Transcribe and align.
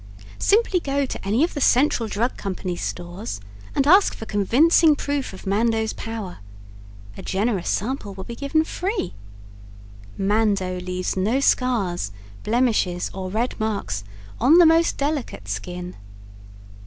Simply 0.39 0.79
go 0.79 1.05
to 1.05 1.23
any 1.27 1.43
of 1.43 1.53
the 1.53 1.61
Central 1.61 2.09
Drug 2.09 2.35
Co.'s 2.35 2.81
stores 2.81 3.39
and 3.75 3.85
ask 3.85 4.15
for 4.15 4.25
convincing 4.25 4.95
proof 4.95 5.31
of 5.31 5.45
Mando's 5.45 5.93
power. 5.93 6.39
A 7.17 7.21
generous 7.21 7.69
sample 7.69 8.15
will 8.15 8.23
be 8.23 8.35
given 8.35 8.63
free. 8.63 9.13
Mando 10.17 10.79
leaves 10.79 11.15
no 11.15 11.39
scars, 11.39 12.11
blemishes 12.41 13.11
or 13.13 13.29
red 13.29 13.53
marks 13.59 14.03
on 14.39 14.57
the 14.57 14.65
most 14.65 14.97
delicate 14.97 15.47
skin. 15.47 15.95